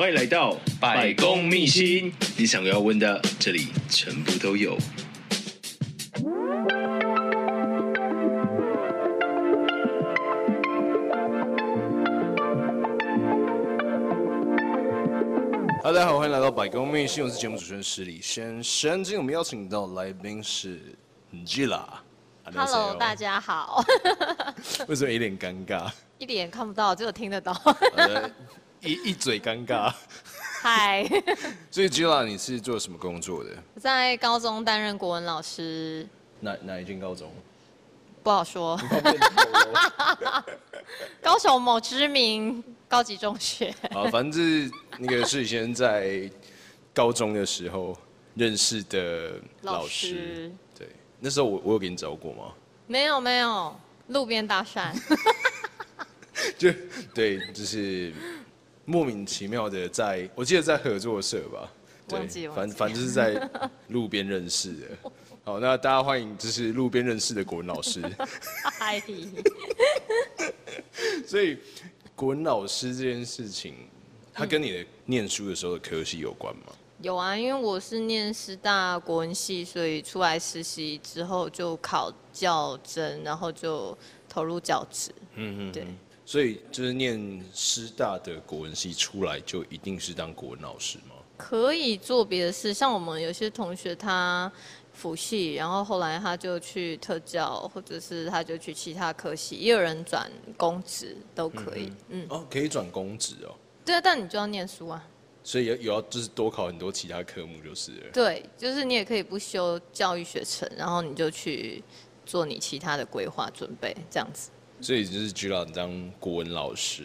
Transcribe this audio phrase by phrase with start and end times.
[0.00, 4.78] 欢迎来到百公秘辛，你想要问的，这里全部都有。
[15.84, 19.04] 大家好，欢迎来到百公秘辛，我是节目主持人失礼先生。
[19.04, 20.80] 今天我们邀请到来宾是
[21.44, 21.84] Gila。
[22.54, 23.84] Hello，大家好。
[24.88, 25.92] 为什么一脸尴尬？
[26.16, 27.52] 一脸看不到，只有听得到。
[28.80, 29.92] 一一嘴尴尬。
[30.62, 31.08] 嗨。
[31.70, 33.50] 所以 Gila，你是做什么工作的？
[33.74, 36.06] 我在高中担任国文老师。
[36.40, 37.32] 哪哪一间高中？
[38.22, 38.78] 不好说。
[41.22, 43.74] 高雄某知名高级中学。
[43.92, 46.30] 好，反正是那个是以前在
[46.92, 47.96] 高中的时候
[48.34, 50.14] 认识的老师。
[50.14, 52.52] 老师对，那时候我我有给你找过吗？
[52.86, 53.74] 没有没有，
[54.08, 54.92] 路边搭讪。
[56.58, 56.70] 就
[57.14, 58.12] 对，就是。
[58.84, 61.70] 莫名其妙的在，我记得在合作社吧，
[62.08, 63.48] 对，反反正就是在
[63.88, 64.86] 路边认识的。
[65.44, 68.02] 好，那大家欢迎，就是路边认识的国文老师。
[68.62, 69.02] 嗨。
[71.26, 71.56] 所以
[72.14, 73.74] 国文老师这件事情，
[74.34, 76.66] 他跟你的念书的时候的科系有关吗？
[77.00, 83.96] 有啊，因为我是念师大国文系，所以出来实习之后就考教甄，然后就
[84.28, 85.10] 投入教职。
[85.34, 85.86] 嗯嗯，对。
[86.30, 91.16] 所以就是念师大的国文系出来，就一定是当国文老师吗？
[91.36, 94.48] 可以做别的事，像我们有些同学他
[94.92, 101.86] 辅系，然后后来他就去特教，或者是他就去其他科系，也有人转公职都可以。
[102.10, 103.52] 嗯，嗯哦，可以转公职哦。
[103.84, 105.04] 对啊，但你就要念书啊。
[105.42, 108.10] 所以有有要就是多考很多其他科目就是了。
[108.12, 111.82] 对，就是你也可以不修教育学程，然后你就去
[112.24, 114.50] 做你其他的规划准备，这样子。
[114.80, 117.04] 所以就是 Gila 你当国文老师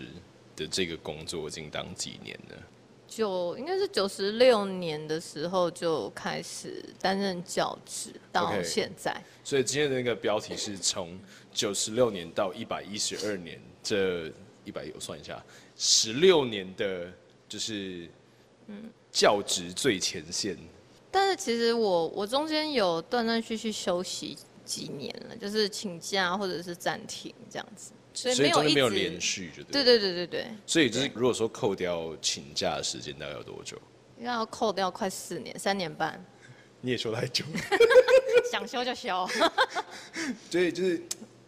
[0.55, 2.55] 的这个工作已经当几年了？
[3.07, 9.11] 九应该是九十六年的时候就开始担任教职，到现在。
[9.11, 9.47] Okay.
[9.47, 11.17] 所以今天的那个标题是从
[11.53, 14.31] 九十六年到一百一十二年，这
[14.63, 15.41] 一百我算一下，
[15.77, 17.11] 十六年的
[17.47, 18.09] 就是
[18.67, 20.55] 嗯教职最前线。
[20.55, 20.67] 嗯、
[21.11, 24.37] 但是其实我我中间有断断续续休息。
[24.65, 29.83] 几年了，就是请假或者是暂停这样子，所以没有没有连续，就对。
[29.83, 30.47] 对对对对对。
[30.65, 33.77] 所以就是如果说扣掉请假的时间，大概要多久？
[34.17, 36.23] 应该要扣掉快四年，三年半。
[36.81, 37.43] 你也休太久。
[38.51, 39.27] 想休就休。
[40.49, 41.01] 所以就是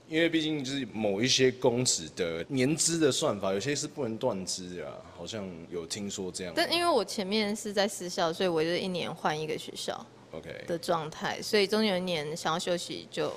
[0.07, 6.53] 因为毕竟就是某一些公职的年资的算法，有些是不能断资啊，好像有听说这样。
[6.55, 10.05] 但因为我前面是在私校，所以我就一年换一个学校。
[10.37, 13.33] OK 的状态，所以中间有一年想要休息，就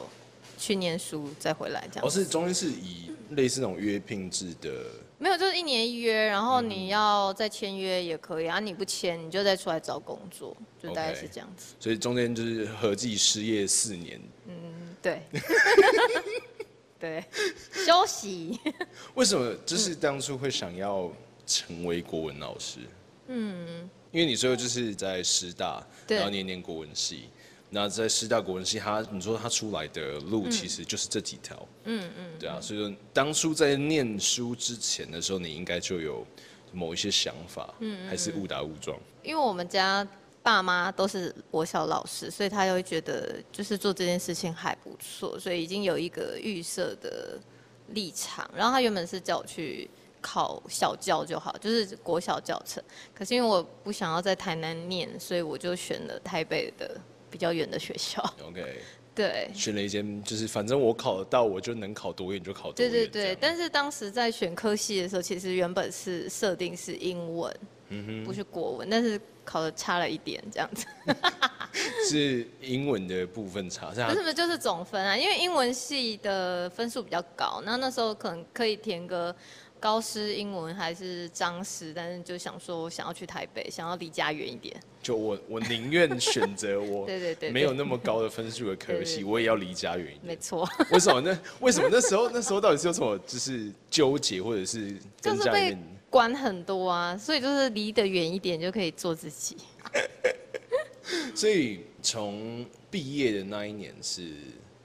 [0.59, 2.07] 去念书，再回来这样。
[2.07, 4.71] 哦，是中间是以类似那种约聘制的？
[5.19, 11.75] 没有，就是一年一约，然后你要再签约也可以啊，你不签你就再出来找工作，就大概是这样子。
[11.79, 14.19] 所以中间就是合计失业四年。
[14.47, 15.21] 嗯，对。
[16.99, 17.25] 对，
[17.73, 18.59] 休息。
[19.15, 21.11] 为什么就是当初会想要
[21.47, 22.81] 成为国文老师？
[23.29, 23.89] 嗯。
[24.13, 27.29] 因为你最后就是在师大，然后念念国文系，
[27.71, 36.27] 那在师大国文系，他你说他出来的路其实就是这几条，嗯嗯，对啊，所以说当初在念书之前的时候，你应该就有
[36.73, 38.99] 某一些想法，嗯，还是误打误撞？
[39.23, 40.05] 因为我们家
[40.43, 47.39] 爸妈都是我小老师，所以他就会觉得就是做这件事情还不错，所以已经有一个预设的
[47.91, 48.51] 立场。
[48.57, 49.89] 然后他原本是叫我去。
[50.21, 52.83] 考小教就好，就是国小教程。
[53.15, 57.01] 可是因为我不想要在台南念，所以我就选了台北的
[57.31, 58.23] 比较远的学校。
[58.47, 58.81] OK，
[59.15, 62.91] 对，选了一间就是反正我考得到，我就能考多远就考多远。
[62.91, 67.55] 对对对，但是当时在选科系的时候，其实原本是设定是英文，
[68.25, 70.87] 不是国文，但是考的差了一点这样子。
[72.09, 75.17] 是英文的部分差，是不是就是总分啊？
[75.17, 79.35] 因为英文系的分数比较高，那那时候可能可以填个。
[79.81, 84.79] 高师英文还是彰师，但是就想说想要去台北，想要离家远一点。
[85.03, 90.27] 就我我宁愿选择我 对对对没有那么高的分数的科系， 我也要离家远一点。
[90.27, 90.69] 没错。
[90.91, 91.41] 为什么呢？
[91.61, 95.79] 为什么那时候那时候到底是有什么就是纠结，或者是跟家里面？
[96.11, 99.57] 管很多啊，所以就是离得远一点就可以做自己。
[101.35, 104.23] 所以从毕业的那一年是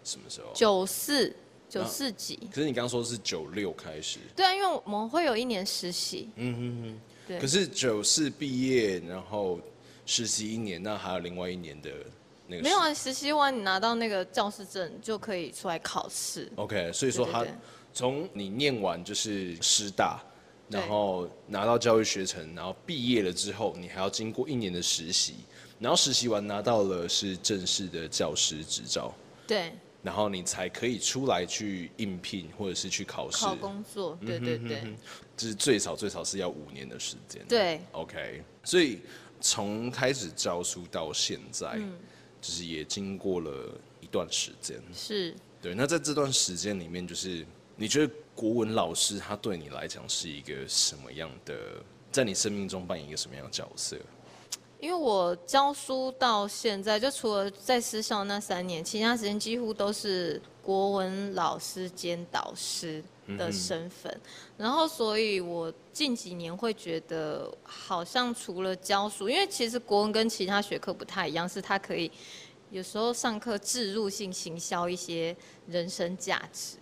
[0.04, 0.52] 什么时候？
[0.54, 1.36] 九四
[1.82, 2.40] 九四级。
[2.54, 4.20] 可是你刚刚说是九六开始。
[4.36, 6.30] 对啊，因为我们会有一年实习。
[6.36, 7.02] 嗯哼哼。
[7.28, 7.40] 对。
[7.40, 9.60] 可是九四毕业，然后
[10.06, 11.90] 实习一年，那还有另外一年的
[12.48, 12.62] 那个。
[12.62, 16.52] 没有啊，实习完你拿到那个教师证就可以出来考试。
[16.56, 17.46] OK，所以说他
[17.94, 20.22] 从你念完就是师大。
[20.68, 25.36] 然后拿到教育学程，然后毕业了之后，你还要经过一年的实习，
[25.78, 29.14] 然后实习完拿到了是正式的教师执照，
[29.46, 29.76] 对，
[30.06, 34.84] 然后你才可以出来去应聘或者是去考试，考工作，对对对，
[35.36, 39.00] 就是最少最少是要五年的时间，对，OK，所以
[39.42, 41.94] 从开始教书到现在，嗯，
[42.40, 47.44] 就是也经过了一段时间，是，对，那在这段时间里面，就是
[47.76, 48.14] 你觉得？
[48.36, 51.82] 国文老师他对你来讲是一个什么样的，
[52.12, 53.98] 在你生命中扮演一个什么样的角色？
[54.80, 63.04] 因为我教书到现在，就除了在私校那三年，其他时间几乎都是国文老师兼导师
[63.38, 64.12] 的身份。
[64.14, 64.22] 嗯、
[64.58, 72.12] 然后，所以我近几年会觉得，好像除了教书，因为其实国文跟其他学科不太一样，是它可以
[72.70, 75.36] 有时候上课置入性行销一些
[75.68, 76.78] 人生价值。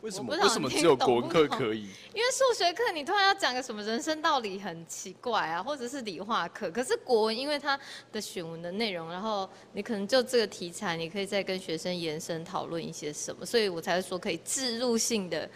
[0.00, 1.82] 为什么为什么只有国文课可以？
[2.14, 6.70] 因为数学课你突然要讲个什么人生道理很奇怪啊，或者是理化课。
[6.70, 7.78] 可是国文因为它
[8.12, 15.50] 的选文的内容，然后你可能就这个题材，你可以再跟学生延伸讨论一些什么，所以我才会说可以置入性的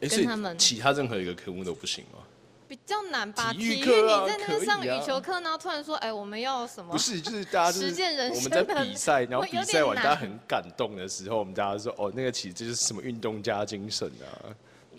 [0.00, 0.56] 跟他们。
[0.58, 2.20] 其他任何一个科目都不行吗？
[2.68, 6.92] 比较难吧，体育，体育你在那个上羽球课，然后突然说，哎，我们要什么？
[6.92, 8.36] 不是，就是大家实践人生。
[8.36, 14.50] 我们在比赛，然后 比赛完大家很感动的时候，我们大家说，哦，那个其实就是什么运动家精神啊。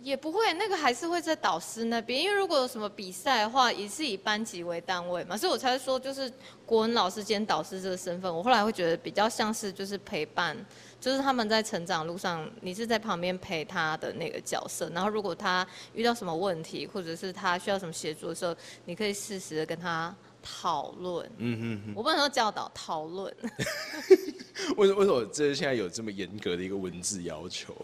[0.04, 6.32] 也不会，那个还是会在导师那边，因为如果有什么比赛的话，也是以班级为单位嘛，所以我才说，就是
[6.66, 10.58] 国文老师兼导师这个身份，我后来会觉得比较像是就是陪伴。
[11.00, 14.90] 就是他们在成长路上，你是在旁边陪他的那个角色。
[14.90, 21.24] 然后，如果他遇到什么问题，或者是他需要什么协助的时候，你可以适时的跟他讨论。
[21.38, 21.94] 嗯嗯嗯。
[21.96, 23.32] 我不能说教导，讨论。
[24.76, 27.76] 为什为什么这现在有这么严格的一个文字要求？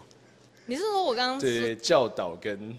[0.66, 2.76] 你是说我刚刚对教导跟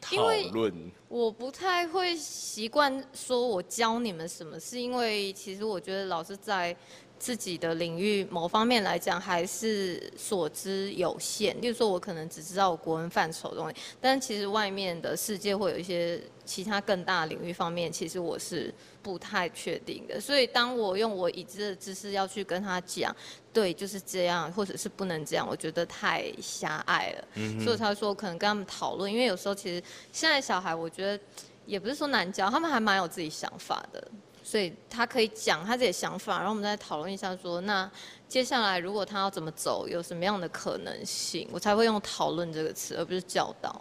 [0.00, 0.16] 讨
[0.52, 0.90] 论？
[1.08, 6.76] 我不太会习惯说我教你们什么，是因为其实我觉得老师在。
[7.20, 11.60] 自己的领域某方面来讲，还是所知有限。
[11.60, 18.72] 例如说，我可能只知道我国文范畴的东西，但其实外面的世界会有一些其他更大的领域方面，其实我是
[19.02, 20.18] 不太确定的。
[20.18, 23.14] 所以，当我用我已知的知识要去跟他讲，
[23.52, 27.24] 对，就是这样，或者是不能这样，我觉得太狭隘了。
[27.34, 27.60] 嗯。
[27.60, 31.22] 所以他说，可能跟他们讨论，因为有时候其实现在小孩，我觉得
[31.66, 34.02] 也不是说难教，他们还蛮有自己想法的。
[34.42, 37.90] 所以他可以讲他自己的想法，然后我们再讨论一下说，说那
[38.26, 43.78] 接下来如果他要怎么走，有什么样的可能性，我才会用讨论这个词，而不是教导。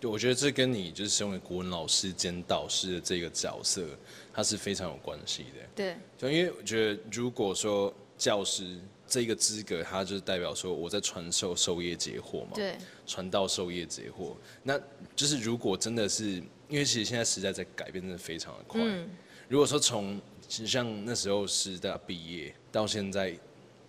[0.00, 3.86] 对，我觉得这跟你就是身为国文老师兼导师的这个角色，
[4.32, 5.68] 它是非常有关系的。
[5.74, 14.78] 对，就因为我觉得，如果说教师这个资格，它就是代表说我在传授授业解惑嘛，对，传道授业解惑，那
[15.16, 18.80] 就是如果真的是，因为其实现在时代在改变，真的非常的快。
[18.82, 19.08] 嗯
[19.48, 23.34] 如果说从像那时候师大毕业到现在，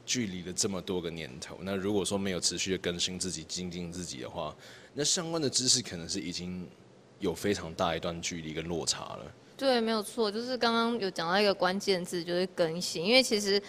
[0.06, 4.56] 距离了这么多个年头，那如果说没有持续的更新自己、精进自己的话，
[4.94, 6.68] 那相关的知识可能是已经
[7.20, 9.32] 有非常大一段距离跟落差了。
[9.58, 13.62] 对，没有错，就是刚刚有讲到一个关键字，就是更新，因为其实。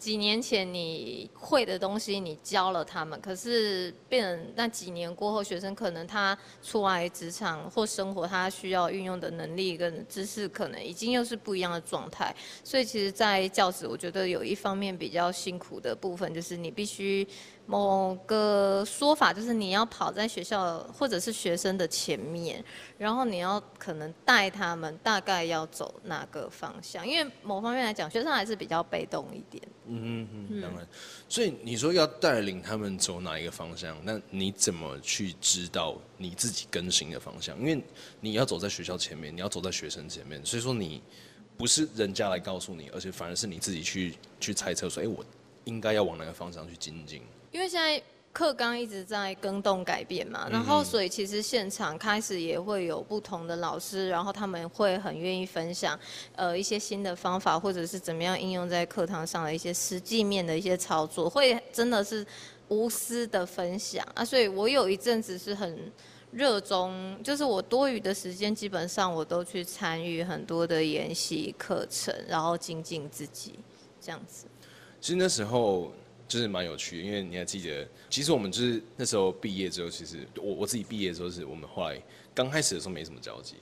[0.00, 12.34] 几年前你会的东西，你教了他们，可是变成那几年过后，学生可能他出来职场或生活，他需要运用的能力跟知识，可能已经又是不一样的状态。
[12.64, 17.28] 所以，其实，在教职，我觉得有一方面比较辛苦的部分，就是你必须。
[17.66, 22.64] 某个说法就是你要跑在学校或者是学生的前面，
[22.98, 29.62] 然后你要可能带他们大概要走哪个方向，因为某方面来讲，学生还是比较被动一点。
[29.86, 30.86] 嗯嗯嗯，当然。
[31.28, 37.58] 所以你说要带领他们走哪一个方向，那你怎么去知道你自己更新的方向？
[37.60, 37.82] 因为
[38.20, 41.00] 你要走在学校前面，你要走在学生前面，所以说你
[41.56, 45.24] 不是人家来告诉你，而且反而是你自己去去猜测说，哎，我
[45.64, 47.22] 应该要往哪个方向去精进。
[47.52, 48.02] 因为现在
[48.32, 55.98] 课纲一直在更动改变嘛，然后所以其实现场开始也会有不同的老师，然后他们会很愿意分享，
[56.36, 62.24] 呃一些新的方法，或者是怎么样应用在课堂上的一些实际面的一些操作，会真的是
[62.68, 64.24] 无私的分享啊。
[64.24, 65.90] 所以我有一阵子是很
[66.30, 73.58] 热衷，就是我多余的时间，基本上我都去参与很多的研习课程，然后精进自己，
[74.00, 74.46] 这样子。
[75.00, 75.92] 其实那时候
[76.28, 82.00] 就是蛮有趣的，因为你还记得，其实我们就是那时候毕业之后，其实我我自己毕业之后，是我们后来
[82.34, 83.56] 刚开始的时候没什么交集。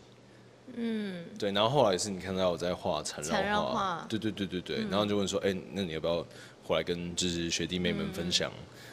[0.75, 6.27] 嗯，对，然后后来是你看到我在画缠绕画，对对对对对，嗯、然后就问说，哎、欸，那你要不要
[6.63, 8.53] 回来跟就是学弟妹们分享，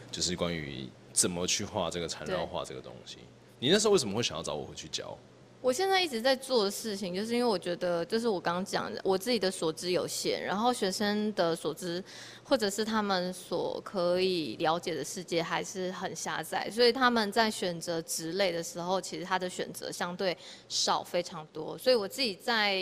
[0.09, 3.17] 就是关于怎么去画这个缠绕画这个东西？
[3.59, 5.17] 你那时候为什么会想要找我回去教？
[5.65, 12.03] 我现在一直在做的事情，就是因为我觉得，就是我刚刚讲的，我自己的所知有限，然后学生的所知，
[12.43, 20.37] 或者是他们所可以了解的世界还是很狭窄，所以他们在选择职类的时候，其实他的选择相对
[20.69, 21.75] 少非常多。
[21.75, 22.79] 所以我自己在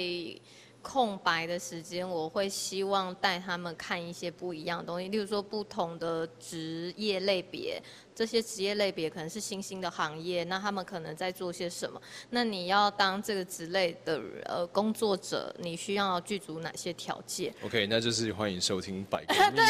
[0.81, 7.81] 空白的时间，我会希望带他们看一些不一样的东西，例如说不同的职业类别。
[8.15, 12.01] 这些职业类别可能是新兴的行业，那他们可能在做些什么？
[12.29, 19.33] 那你要当这个职类的呃工作者，你需要具足哪些条件？OK，那就是欢迎收听百科。
[19.33, 19.65] 对，顺便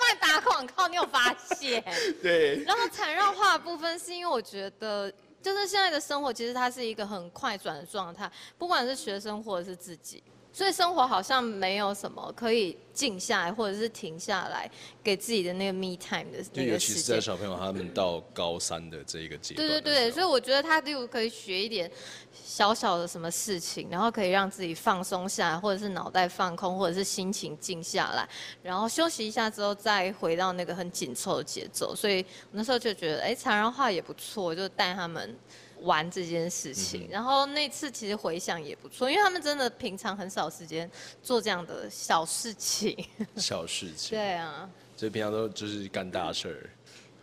[0.00, 1.82] 帮你打广告，你有发现？
[2.22, 2.62] 对。
[2.64, 5.12] 然后缠绕化的部分，是因为我觉得，
[5.42, 10.22] 就是现在的生活其实它是一个很快转的状态，不管是学生或者是自己。
[10.52, 14.68] 所以生活好像没有什么可以静下来，或者是停下来
[15.04, 16.66] 给自己的那个 me time 的那个时间。
[16.66, 19.68] 尤其是在小朋友他们到高三的这一个阶段。
[19.68, 21.88] 对对对，所以我觉得他就可以学一点
[22.32, 28.28] 小小的什么事情，然后可以让自己放松下来，或者是脑袋放空，或者是心情静下来，
[28.62, 31.94] 然后休息一下之后再回到那个很紧凑的节奏。
[31.94, 35.36] 所以那时候就觉得，哎，缠绕画也不错，就带他们。
[35.82, 40.90] 玩这件事情，嗯、然后那次其实回想也不错，因为他们真的平常很少时间
[41.22, 42.96] 做这样的小事情。
[43.36, 44.16] 小事情。
[44.16, 44.68] 对啊。
[44.96, 46.70] 所以平常都就是干大事儿。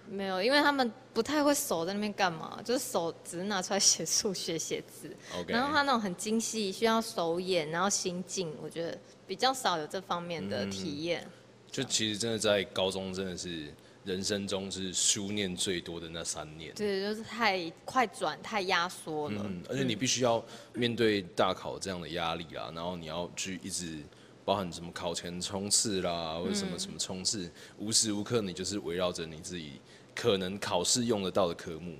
[0.08, 5.10] 没有，因为他们不太会手在那边干嘛，就是手只是拿出来写数学、写字。
[5.48, 11.22] 然后他那种很精细，需要手眼，然后心境，我觉得比较少有这方面的体验。
[11.24, 11.32] 嗯、
[11.72, 13.74] 就其实真的在高中真的是。
[14.06, 19.42] 人生中是书念最多的那三年，对，就是太快转、太压缩了。
[19.44, 20.44] 嗯，而且你必须要
[20.74, 23.98] 面对大考这样的压力啦，然后你要去一直
[24.46, 29.82] 包含什么考前冲刺啦，或者什么什么冲刺，无时无刻你就是围绕着你自己
[30.14, 31.98] 可能考试用得到的科目。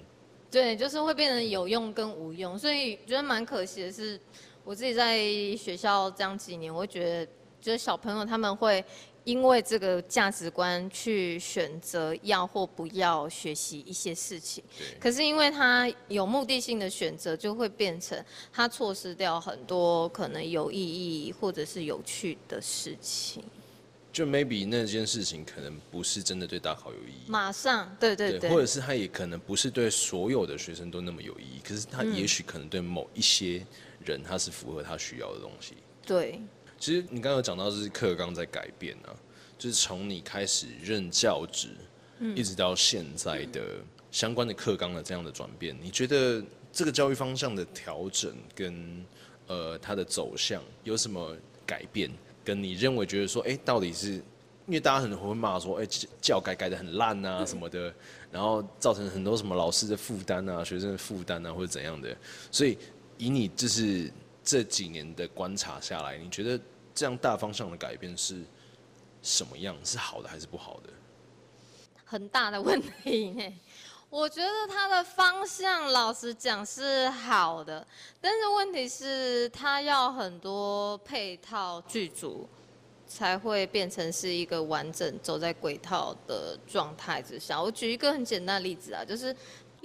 [0.52, 4.20] 对，就是会变成有用跟无用，所以觉得蛮可惜的是，
[4.64, 5.18] 我自己在
[5.56, 8.86] 学校这样几年，我会觉得，就是小朋友他们会。
[9.26, 14.64] 因为这个价值观去选择要或不要学习一些事情，
[15.00, 23.44] 可是因为他有目的性的选择，就会变成他错失掉很多可能有意义或者是有趣的事情。
[24.14, 27.28] 就 maybe 那件事情可能不是真的对大考有意义。
[27.28, 33.66] 马上，对对对，对，或者是他也可能不是对所有的学生都那么有意义，可是他也许可能对某一些
[34.06, 35.74] 人他是符合他需要的东西。
[36.06, 36.40] 对。
[36.78, 39.16] 其实你刚刚有讲到，就是课纲在改变啊，
[39.58, 41.70] 就是从你开始任教职，
[42.36, 43.62] 一直到现在的
[44.12, 49.06] 相关的课纲的这样的转变，你觉得这个教育方向的调整跟
[49.48, 52.12] 呃它的走向有什么改变？
[52.44, 54.12] 跟你认为觉得说，哎，到底是
[54.68, 55.88] 因为大家很会骂说，哎，
[56.22, 57.92] 教改改的很烂啊什么的，
[58.32, 62.16] 然后造成很多什么老师的负担啊、学生的负担啊或者怎样的，
[62.52, 62.78] 所以
[63.18, 64.12] 以你就是。
[64.46, 66.58] 这几年的观察下来，你觉得
[66.94, 68.44] 这样大方向的改变是
[69.24, 69.76] 什么样？
[69.84, 70.90] 是好的还是不好的？
[72.06, 73.54] 很大的问题呢。
[74.08, 77.86] 我觉得它的方向，老实讲是好的，
[78.22, 82.48] 但是问题是它要很多配套剧组，
[83.08, 87.60] 才会变成是一个完整走在轨道的状态之下。
[87.60, 89.36] 我举一个很简单的例子啊，就是。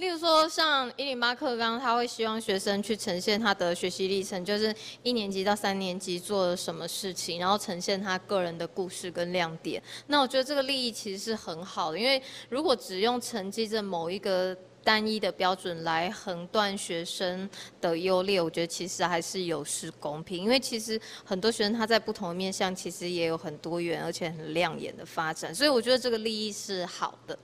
[0.01, 9.79] 例如说，像一零八课纲，他会希望学生去呈现他的学习历程，就是一年级到三年级做了什么事情，然后呈现他个人的故事跟亮点。
[10.07, 17.47] 那我觉得这个利益其实是很好的，因为如果只用成绩这某一个单一的标准来横断学生
[17.79, 20.43] 的优劣，我觉得其实还是有失公平。
[20.43, 27.37] 因为其实很多学生他在不同的面向，其实也有很多元而且很亮眼的发展，所以我觉得这个利益是好的。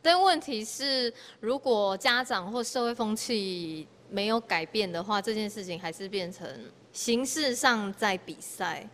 [0.00, 6.48] 但问题是，如果家长或社会风气没有改变的话，这件事情还是变成
[6.92, 8.88] 形式上在比赛，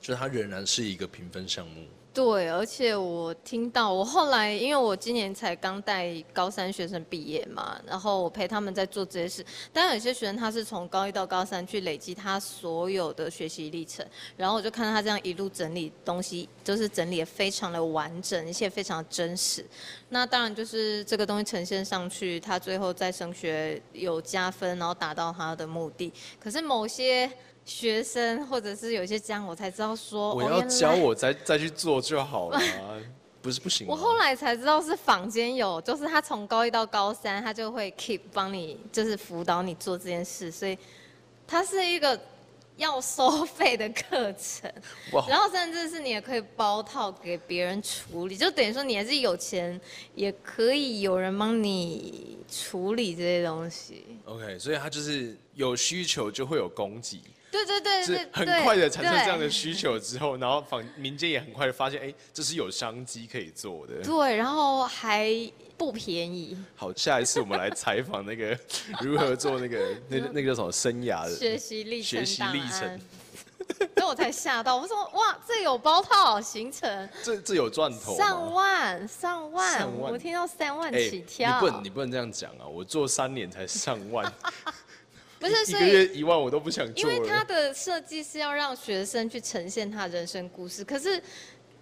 [0.00, 1.86] 就它仍然是一个评分项目。
[2.12, 9.46] 对，而且我听到，我后来因为我今年才刚带高三学生毕业嘛，然后我陪他们在做这些事。
[9.72, 14.04] 当然有些学生他是从高一到高三去累积他所有的学习历程，
[14.36, 19.64] 然后我就看到他这样一路整理东西，就是整理得非常的完整，而且非常真实。
[20.08, 26.12] 那当然就是这个东西呈现上去，他最后在升学有加分，然后达到他的目的。
[26.40, 27.30] 可是某些。
[27.70, 32.60] 学生或者是有些这样，我才知道说，我要教我再再去做就好了，
[33.40, 33.86] 不是不行。
[33.86, 40.76] 我后来才知道是坊间有，就是他从高一到高三，他就会 keep 帮你，就是辅导你做这件事，所以
[41.46, 42.20] 他是一个
[42.76, 44.68] 要收费的课程。
[45.28, 49.80] 然后甚至是你也可以包套给别人处理，就等于说你还是有钱，
[50.16, 54.04] 也可以有人帮你处理这些东西。
[54.24, 57.20] OK，所以他就是有需求就会有供给。
[57.50, 64.02] 对对对是，很快的产生这样的需求之后，然后坊民间也很快的发现，哎，这是有商机可以做的。
[64.02, 65.30] 对，然后还
[65.76, 66.56] 不便宜。
[66.76, 68.56] 好，下一次我们来采访那个
[69.02, 72.20] 如何做那个那那个叫什么生涯的学习历程。
[72.20, 73.00] 学习历程。
[73.70, 78.16] 所以我才吓到，我说哇，这有包套行程，这这有赚头。
[78.16, 81.54] 上万上万，上万，我听到三万起跳。
[81.54, 82.66] 你不能你不能这样讲啊！
[82.66, 84.30] 我做三年才上万。
[85.40, 87.10] 不是，一个月一万我都不想做。
[87.10, 91.20] 因为他的设计是要让学生去呈现他人生故事，可是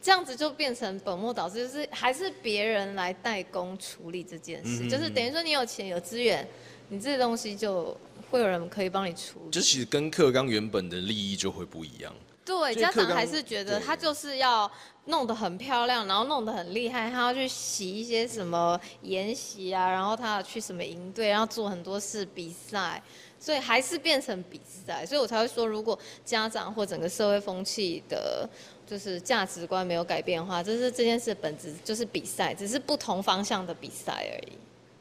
[0.00, 6.46] 这样子就变成本末倒置，就是还是别人来代工处理这件事，嗯、就是等于说你有钱有资源，
[6.88, 7.94] 你这些东西就
[8.30, 9.50] 会有人可以帮你处理。
[9.50, 12.14] 就其实跟课纲原本的利益就会不一样。
[12.44, 14.70] 对，家长还是觉得他就是要
[15.06, 23.02] 弄得很漂亮，然后弄得很厉害，他要去洗一些什么研习啊，然后他要去什么营队，然后做很多事比赛。
[23.40, 28.48] 所以还是变成比赛，所以我才会说，如果家长或整个社会风气的，
[28.86, 34.52] 就是价值观没有改变的话，这是这件事的本质就是比赛，只是不同方向的比赛而已。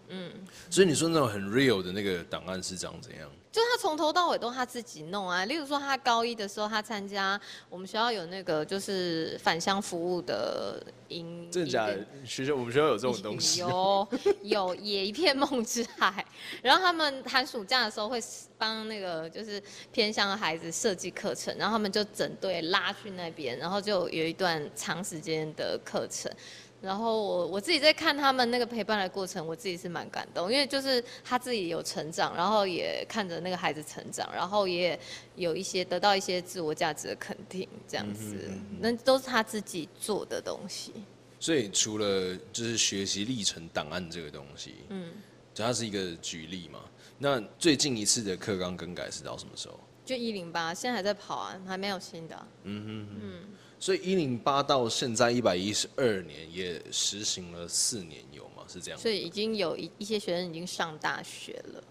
[0.09, 0.31] 嗯。
[0.69, 3.29] 所以你说那种很 real 的那个档案是长怎样？
[3.57, 11.49] 就他从头到尾都他自己弄啊，例如说他高一的时候，他参加我们学校有那个就是返乡服务的营。
[11.49, 11.97] 真的假的？
[12.23, 13.61] 学校我们学校有这种东西？
[13.61, 14.07] 有
[14.43, 16.23] 有也一片梦之海。
[16.61, 18.21] 然后他们寒暑假的时候会
[18.59, 19.59] 帮那个就是
[19.91, 26.31] 偏乡的孩子设计课程，然后他们就整队拉去那边，然后就有一段长时间的课程。
[26.79, 34.97] 然后我我自己在看他们那个陪伴的过程，我自己是蛮感动，因为就是他自己有成长，然后也看着那个孩子成长，然后也
[35.35, 40.93] 有一些得到一些自我价值的肯定，这样子，那都是他自己做的东西。
[41.39, 45.11] 所以除了就是学习历程档案这个东西，嗯，
[45.53, 46.79] 就它是一个举例嘛。
[47.17, 49.79] 那最近一次的课纲更改是到什么时候？
[50.05, 52.47] 就一零八，现在还在跑啊，还没有新的啊。
[52.63, 53.39] 嗯哼哼嗯。
[53.79, 58.63] 所以一零八到现在一百一十二年也实行了四年有吗？
[58.67, 58.99] 是这样。
[58.99, 61.83] 所以已经有一一些学生已经上大学了。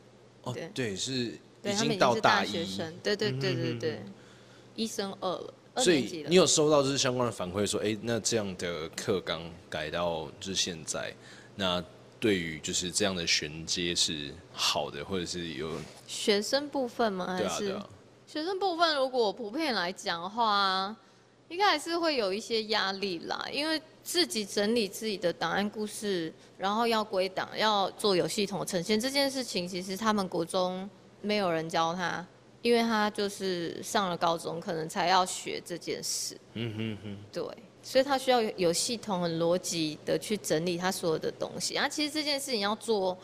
[0.42, 2.52] 哦，对，是已经到大一。
[3.02, 4.02] 对对对对对，
[4.74, 5.54] 一升二了。
[5.76, 11.14] 所以你有收到就是相关的反馈说，哎，那这样的课纲改到就是现在，
[11.54, 11.82] 那
[12.18, 15.70] 对于就是这样的衔接是好的，或者是有
[16.08, 17.26] 学生部分吗？
[17.26, 17.78] 还是
[18.26, 18.96] 学生部分？
[18.96, 20.96] 如果普遍来讲的话。
[21.48, 30.88] 应该还是会有一些压力啦，因为自己整理自己的档案故事，然后要归档，要做有系统的呈现这件事情，其实他们国中
[31.20, 32.26] 没有人教他，
[32.62, 36.36] 因为他就是上了高中，可能才要学这件事。
[36.54, 37.18] 嗯哼哼。
[37.32, 37.44] 对，
[37.80, 41.76] 所以他需要有系统、很逻辑的去整理他所有的东西。
[41.76, 43.16] 啊，其实这件事情要做，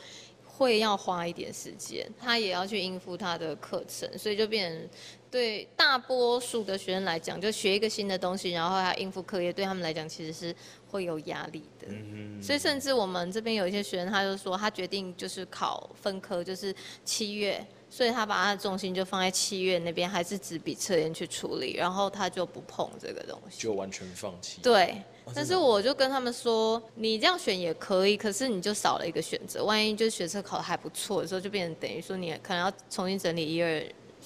[0.46, 4.88] 会要花一点时间，他也要去应付他的课程，所以就变成。
[5.32, 10.54] 对大多数的学生来讲，就学一个新的东西，然后还要应付课业，对他们来讲其实是
[10.90, 11.86] 会有压力的。
[11.88, 12.42] 嗯哼。
[12.42, 24.60] 所以甚至我们这边有一些学生，他就说他决定就是考分科，就是七月，所以他把他的重心就放在七月那边，还是纸笔测验去处理，然后他就不碰这个东西，就完全放弃。
[24.62, 25.02] 对。
[25.34, 33.82] 但是我就跟他们说，你这样选也可以，可是你就少了一个选择，万一就是学测考得还不错的时候，就变成等于说你可能要重新整理一二。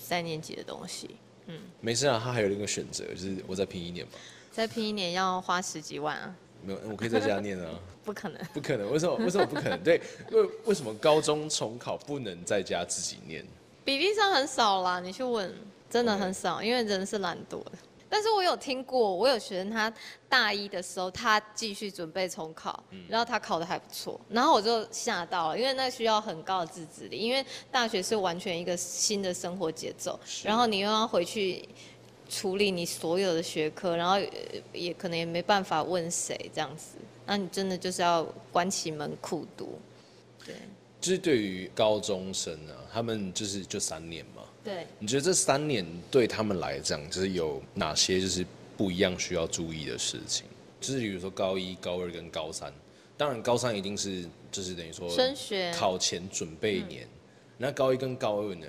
[0.07, 1.17] 三年级的东西，
[1.47, 4.13] 嗯，没事啊，他还有另一个选择，就是我再拼一年吧。
[4.53, 6.33] 再拼一年要花十几万啊？
[6.63, 7.69] 没有，我可以在家念啊。
[8.07, 9.17] 不可能，不可能，为什么？
[9.17, 9.83] 为什么不可能？
[9.83, 13.45] 对，因为为什么高中重考不能在家自己念？
[13.85, 15.53] 比例上很少啦，你去问，
[15.91, 17.73] 真的很少，因为人是懒惰的。
[18.09, 19.93] 但是我有听过，我有学生他
[20.29, 31.69] 大一的时候，他继续准备重考，然后他考得还不错，然后我就吓到了，因为那需要很高的自制力，因为大学是完全一个新的生活节奏，然后你又要回去
[32.29, 34.17] 处理你所有的学科，然后
[34.73, 36.97] 也可能也没办法问谁这样子。
[37.25, 39.79] 那你真的就是要关起门苦读。
[40.45, 40.55] 对，
[41.01, 44.36] 就是对于高中生啊，他们就是就三年嘛。
[44.67, 44.87] 对。
[44.99, 48.45] 你觉得这三年对他们来讲，就是有哪些就是
[48.77, 50.45] 不一样需要注意的事情？
[50.81, 52.73] 就是比如说高一、高二跟高三，
[53.17, 57.07] 当然高三一定是就是等于说升学考前准备年。
[57.57, 58.67] 那高一跟高二呢？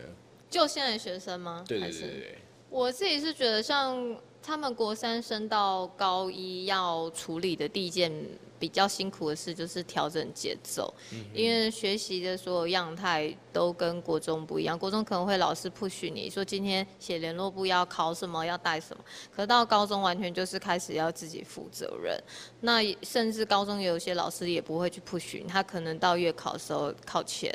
[0.50, 1.66] 就现在的学生吗？
[1.68, 2.38] 对对对对。
[2.70, 4.16] 我自己是觉得，像
[4.48, 8.10] 他们国三升到高一要处理的第一件
[8.58, 10.92] 比较辛苦的事，就是调整节奏。
[11.12, 19.04] 嗯、因为学习的所有样态都跟国中不一样，国中可能会老师 push 你说今天写联络簿要考什么，要带什么，
[19.36, 22.18] 可到高中完全就是开始要自己负责任。
[22.62, 27.54] 那甚至高中有些老师也不会去 push 你，他可能到月考的时候考前。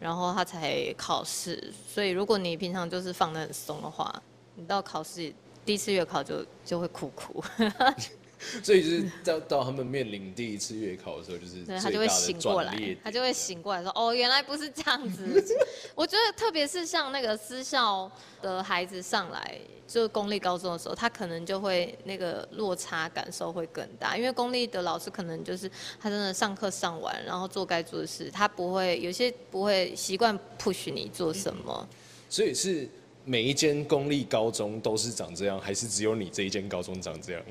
[0.00, 4.12] 然后他才考试，所以如果你平常就是放得很松的话，
[4.56, 5.32] 你到考试
[5.64, 7.42] 第一次月考就就会哭哭。
[8.60, 15.40] 所以就是到到他们面临第一次月考的时候，就是对他就会醒过来，他就会醒过来说：“哦，原来不是这样子。”
[15.94, 25.70] 我觉得特别是像那个私校的孩子上来，就公立高中的时候，他可能就会那个落差感受会更大，因为公立的老师可能就是
[26.00, 31.88] 他真的上课上完，然后做该做的事，他不会有些不会习惯 push 你做什么。
[32.28, 32.88] 所以是
[33.24, 37.42] 每一间公立高中都是长这样，还是只有你这一间高中长这样？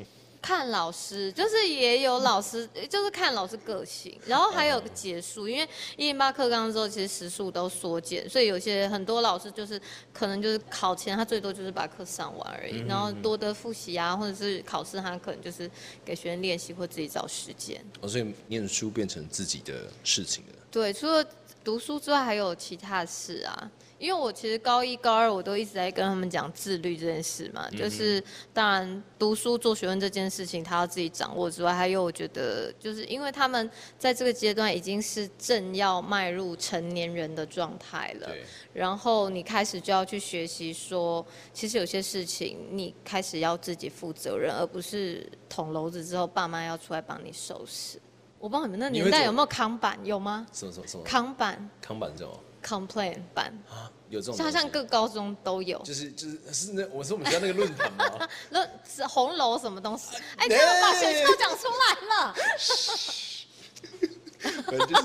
[0.41, 9.79] 看老师，就是也有老师，就是看老师个性，然后还有个节数，因为一零八课纲之后，其实时数都缩减，所以有些很多老师就是
[10.11, 15.69] 可能就是考前他最多就是把课上完而已，然后多的复习啊，或者是考试他可能就是
[16.03, 17.79] 给学生练习或自己找时间。
[17.99, 20.53] 哦，所以念书变成自己的事情了。
[20.71, 21.23] 对，除了
[21.63, 23.71] 读书之外，还有其他事啊。
[24.01, 38.29] 因为我其实高一、高二我都一直在跟他们讲自律这件事嘛，就是当然读书做学问这件事情他要自己掌握之外，还有我觉得就是因为他们在这个阶段已经是正要迈入成年人的状态了，
[38.73, 47.99] 然后你开始就要去学习说，其实有些事情你开始要自己负责任，而不是捅娄子之后爸妈要出来帮你收拾。
[48.39, 50.47] 我不知道你们那年代有没有扛板，有吗？
[50.51, 51.03] 什么什么什么？
[51.03, 51.69] 康板？
[51.79, 52.33] 康板这种。
[52.63, 58.05] Complain 版啊，有这种，像像各高中都有，就是就是是那我是我们学校那个论坛吗？
[58.51, 60.15] 论是红楼什么东西？
[60.37, 62.35] 哎、欸，这个把学校讲出来了。
[64.41, 65.03] 对，就是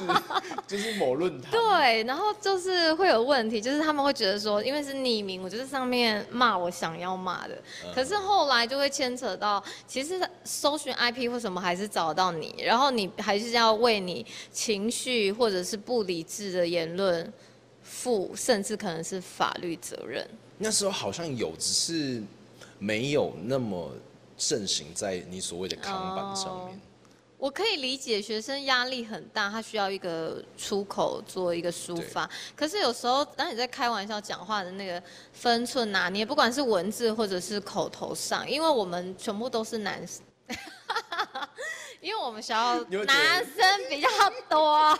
[0.66, 1.50] 就是某论坛。
[1.52, 17.30] 对，然后就是会有问题，就是他们会觉得说，因为是匿名，我就是上面骂我想要骂的，嗯、可是后来就会牵扯到，其实搜寻 IP 或什么还是找到你，然后你还是要为你情绪或者是不理智的言论
[17.88, 20.28] 负，甚至可能是法律责任。
[20.58, 22.22] 那时候好像有，只是
[22.78, 23.92] 没有那么
[24.36, 26.76] 盛行在你所谓的康板上面。
[26.76, 26.80] 哦
[27.38, 32.28] 我可以理解学生压力很大，他需要一个出口做一个抒发。
[32.56, 35.00] 可是有时候当你在开玩笑讲话的那个
[35.34, 40.24] 分寸拿捏，不管是文字或者是口头上，因为我们全部都是男生，
[42.00, 44.08] 因为我们学校男生比较
[44.48, 44.98] 多。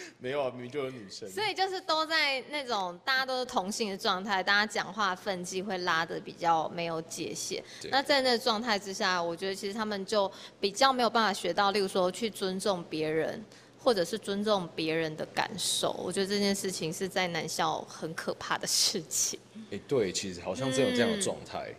[0.18, 1.28] 没有啊，明明就有女生。
[1.30, 7.62] 所以就是都在那种大家都是同性的状态，大家讲话分际会拉的比较没有界限。
[7.90, 10.30] 那在那个状态之下，我觉得其实他们就
[10.60, 13.44] 比较没有办法学到，例如说去尊重别人，
[13.78, 15.92] 或者是尊重别人的感受。
[15.92, 19.38] 我觉得这件事情是在男校很可怕的事情。
[19.70, 21.68] 哎，对，其实好像真有这样的状态。
[21.70, 21.76] 嗯、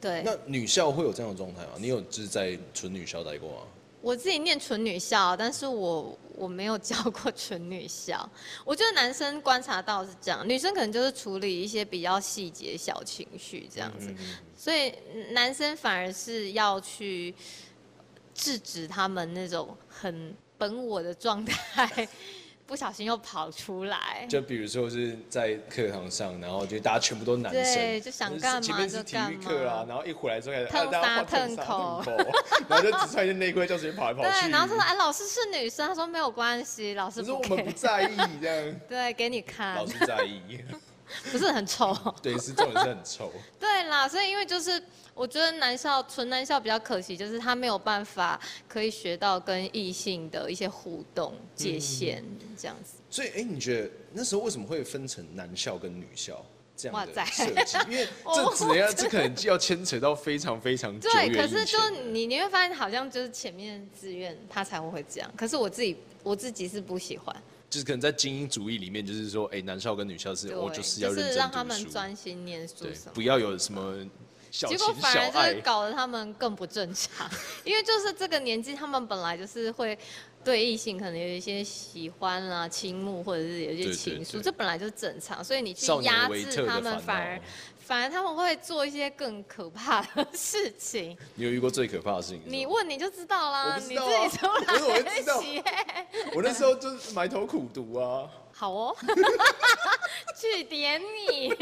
[0.00, 0.22] 对。
[0.24, 1.72] 那女校会有这样的状态吗？
[1.78, 3.56] 你有就是在纯女校待过吗？
[4.04, 8.28] 我自己念纯女校，但是我我没有教过纯女校。
[8.62, 14.14] 我觉得男生观察到是这样，女生可能就是处理一些比较细节小情绪这样子，
[14.54, 14.92] 所以
[15.30, 17.34] 男生反而是要去
[18.34, 22.06] 制止他们那种很本我的状态。
[22.66, 28.76] 不小心又跑出来，就比如说是在课堂上，然后就大家全部都男生，对，就想干嘛就干嘛。
[28.76, 32.02] 前面是体育课啊，然后一回来之后，碰沙碰口，
[32.68, 34.40] 然后就只穿一件内裤，就直接跑来跑去。
[34.40, 38.74] 对，然后他说：“哎，老师是女生。”他说：“没有关系，老师不。”可是我们不在意这样。
[38.88, 39.76] 对，给你看。
[39.76, 40.58] 老师在意。
[41.30, 41.94] 不是很臭。
[42.22, 43.30] 对，是重点是很臭。
[43.60, 44.82] 对啦，所以因为就是。
[45.14, 52.24] 我觉得男校纯男校比较可惜，就是他没有办法可以学到跟异性的一些互动界限
[52.58, 52.94] 这样子。
[52.98, 56.44] 嗯、所以，哎、欸，你觉得那时候为什么会分成男校跟女校
[56.76, 57.78] 这样的设计？
[57.88, 60.98] 因为这只要这可能就要牵扯到非常非常。
[60.98, 61.78] 对，可是就
[62.10, 65.32] 你你会发现，好像就是前面志愿他才会会这样。
[65.36, 67.34] 可是我自己我自己是不喜欢。
[67.70, 74.04] 就是可能在精英主义里面，就是说，哎、欸，男校跟女校是，我就是要认真读书，就是让他们专心念书，对，不要有什么。
[74.54, 77.28] 小结果反而就是搞得他们更不正常，
[77.64, 79.98] 因为就是这个年纪，他们本来就是会
[80.44, 87.40] 对异性可能有一些喜欢啊、倾慕，或者是有一些情愫，这本来就是正常，所以你去压制他们，反而
[87.80, 91.18] 反而他们会做一些更可怕的 事情。
[91.34, 92.42] 你有遇过最可怕的事情？
[92.46, 95.42] 你问你就知道啦，道啊、你自己出来我会知道。
[96.32, 98.30] 我那时候就是埋头苦读啊。
[98.52, 98.96] 好哦
[100.40, 101.52] 去点你。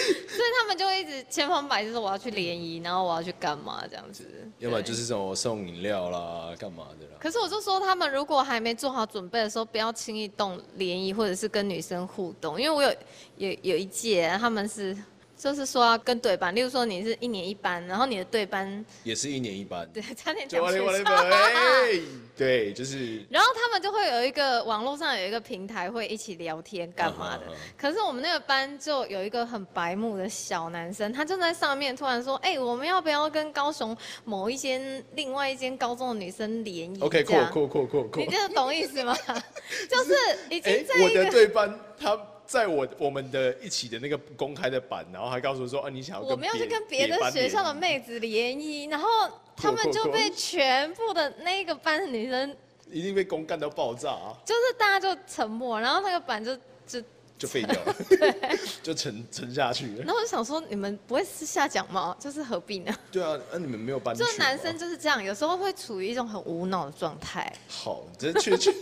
[0.28, 4.24] 所以他们就会一直千方百计说我要去联谊，然后我要去干嘛这样子。
[4.58, 7.12] 要么就是什么送饮料啦，干嘛的啦。
[7.18, 12.94] 可是我就说他们如果还没做好准备的时候，不要轻易动联谊或者是跟女生互动，因为我有
[13.36, 14.96] 有有一届他们是。
[15.40, 20.60] 就是说要跟对班，例如说你是一年一班，然后你的对班也是一年一班，对，差点讲
[22.36, 23.24] 对，就是。
[23.30, 27.44] 然后他们就会有一个网络上有一个平台，会一起聊天干嘛的。
[27.46, 27.56] Uh.
[27.78, 38.20] 可是我们那个班就有一个很白目的小男生，他就在上面突然说：“哎、欸，我们要不要跟高雄某一间另外一间高中的女生联谊？”OK，酷酷酷酷酷。
[38.20, 39.16] 你这懂意思吗？
[39.88, 40.12] 就是
[40.50, 42.18] 已经在我的对班他。
[42.50, 49.08] 在我我们的一起的那个公开的版，然后还告诉我说啊，你想要跟我们要去跟别的学校的妹子联谊，然后
[49.56, 52.56] 他们就被全部的那个班的女生
[52.90, 54.34] 一定被公干到爆炸啊！
[54.44, 56.56] 就是大家就沉默，然后那个版就
[56.88, 57.00] 就
[57.38, 59.98] 就废掉了， 对， 就沉沉下去了。
[59.98, 62.16] 然后我就想说，你们不会私下讲吗？
[62.18, 62.92] 就是何必呢？
[63.12, 67.52] 对啊，那、啊、你们没有班，就是男生就是这样，有时候会处于一种很无脑的状态。
[67.68, 68.74] 好，这确确。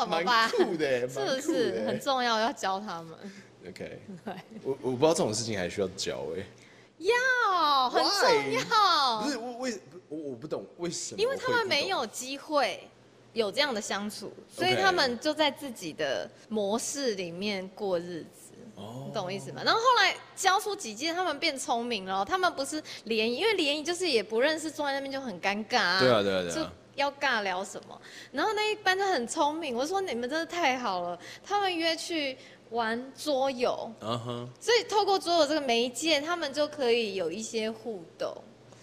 [0.00, 0.50] 怎么办？
[0.52, 2.38] 酷的，是不是很重要？
[2.38, 3.14] 要教他们。
[3.68, 4.00] OK，
[4.62, 6.44] 我我不知道这种事情还需要教哎。
[6.98, 9.22] 要，很重要。
[9.22, 11.20] 不是我为我我不懂为什么？
[11.20, 12.88] 因为他们没有机会
[13.32, 18.52] 有这样的相处，所以他们就在自己的模式里面过日子。
[18.76, 19.62] 哦，你懂我意思吗？
[19.62, 22.24] 然后后来教出几届，他们变聪明了。
[22.24, 26.00] 他们不是联谊，因为联谊就是也不认识，坐在那边就很尴尬啊。
[26.00, 26.72] 对啊，对啊，对啊。
[27.00, 28.00] 要尬聊什么？
[28.30, 31.18] 然后那一班就很聪明，我说你们真的太好了。
[31.42, 32.36] 他们约去
[32.70, 34.48] 玩桌游，uh -huh.
[34.60, 38.32] 所以透过桌游这个媒介，他们就可以有一些互动，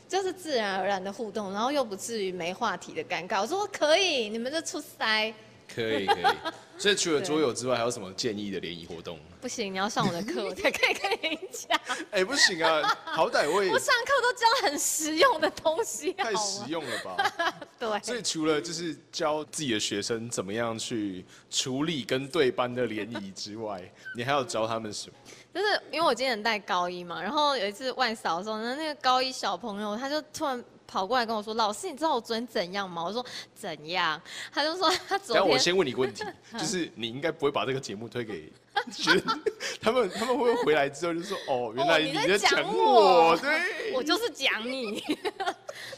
[0.10, 3.42] 就是自然而然的互动，然后又不至于没话题的尴尬。
[3.42, 5.34] 我说可以，你们就出塞。
[5.74, 6.26] 可以可以，
[6.78, 9.20] 所以除了桌游之外，还有什么建议的联谊活动？
[9.42, 11.80] 不行，你要上我的课，我才可以跟你讲。
[12.12, 17.54] 哎，不行啊， 好歹我也我上课都教很实用的东西，太实用了吧？
[17.80, 18.00] 对。
[18.02, 23.82] 所以除了就是教自己的学生怎么样去处理跟对班的联谊之外，
[24.16, 25.16] 你还要教他们什么？
[25.54, 30.64] 就是因为我今年带高一嘛，然后有一次外扫的时候，那那个高一小朋友他就突然。
[30.88, 33.24] 跑过来跟我说：“老师，你知道我昨天怎样吗？”我说
[33.54, 34.20] ：“怎样？”
[34.52, 36.24] 他就说：“他昨天……”我先问你一个问题，
[36.58, 38.52] 就是你应该不会把这个节目推给
[39.82, 45.04] 他们他们会不会回来之后就说：“哦，原来你在讲我，哦、对，我就是讲你。”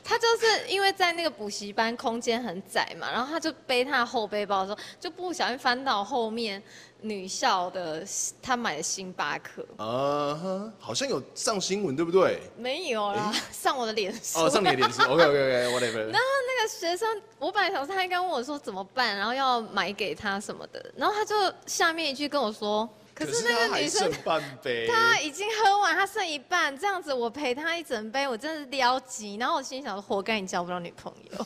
[0.04, 6.62] 他就是因为在那个补习班空间很窄嘛，然后他就背他的后背包的时候，就不小心翻到后面。
[7.01, 8.05] 女校的，
[8.41, 12.41] 她买的星巴克，啊哈，好像有上新闻，对不对？
[12.57, 14.39] 没有啦，欸、 上我的脸书。
[14.39, 16.03] 哦，上你的脸书， OK OK OK，whatever。
[16.05, 21.35] 然后那个学生，我本来想说，他应该问我说怎么办，然后要买给他什么的，然后他就
[21.65, 29.38] 下面一句跟我说，可是那个女生，半杯， 他已经喝完，他剩一半，这样子我陪他一整杯，我真的是撩急。
[29.38, 31.45] 然后我心里想说，活该你交不到女朋友，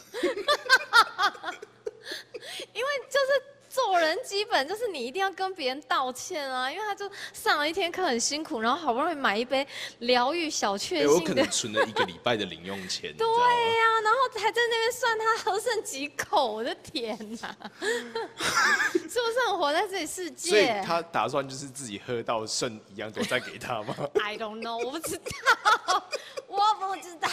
[2.73, 3.52] 因为就是。
[3.73, 9.67] 做人基本就是你一定要跟别人道歉啊，因为他就上了一天课很辛苦，然后好不容易买一杯
[9.99, 13.11] 疗愈小确幸的，我可能存了一个礼拜的零用钱。
[13.17, 20.49] 对呀、啊，然后还在那边算他喝剩几口，我的天哪， 是不是很活在自己世界？
[20.49, 23.95] 所以他打算就是自己喝到剩一样多再给他吗？
[24.21, 26.03] I don't know，我不知道，
[26.47, 27.27] 我不知道。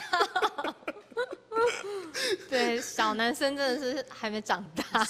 [2.49, 5.05] 对，小男生真的是还没长大。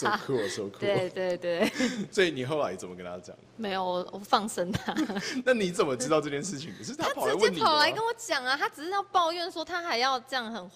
[0.78, 1.70] 对对对。
[2.10, 3.36] 所以你后来怎么跟他讲？
[3.56, 4.94] 没有，我我放生他。
[5.44, 6.72] 那你怎么知道这件事情？
[6.82, 7.46] 是他跑来问你？
[7.46, 10.70] 他直接跑来跟我讲啊，他只是要抱怨说他还要这样很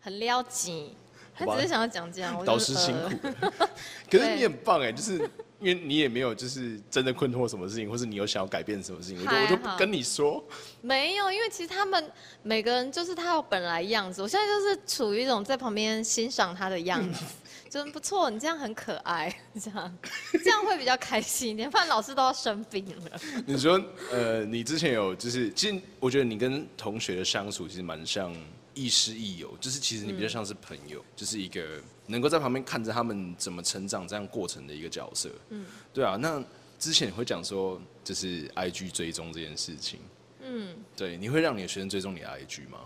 [0.00, 0.96] 很撩急，
[1.36, 2.44] 他只是想要讲这样。
[2.44, 3.28] 导师辛苦。
[4.10, 5.30] 可是你很棒哎，就是。
[5.64, 10.44] 因为你也没有就是真的困惑什么事情，或是你有想要改变什么事情，我就我就不跟你说。
[10.82, 17.24] 没有，因为其实他们每个人就是他有本来样子，我现在就是处于一种在旁边欣赏他的样子，
[17.70, 19.98] 真不错，你这样很可爱，这样
[20.44, 23.20] 这样会比较开心一点，不然老师都要生病了。
[23.46, 28.30] 你说呃，你之前有就是，其实我觉得你跟同学的相处其实蛮像。
[28.74, 35.30] 亦师亦友，就是其实你比较像是朋友，嗯、就是一个能够在旁边看着他们怎么成长这样过程的一个角色。
[35.50, 36.16] 嗯，对啊。
[36.16, 36.42] 那
[36.78, 40.00] 之前你会讲说，就是 IG 追踪这件事情。
[40.40, 42.80] 嗯，对，你会让你的学生追踪你的 IG 吗？